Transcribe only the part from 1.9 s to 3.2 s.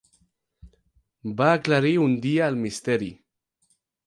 un dia el misteri.